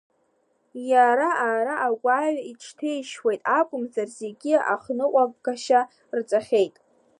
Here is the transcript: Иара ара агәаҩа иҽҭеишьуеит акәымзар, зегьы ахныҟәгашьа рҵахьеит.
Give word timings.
Иара 0.91 1.29
ара 1.53 1.75
агәаҩа 1.87 2.41
иҽҭеишьуеит 2.51 3.41
акәымзар, 3.59 4.07
зегьы 4.19 4.55
ахныҟәгашьа 4.73 5.81
рҵахьеит. 6.17 6.75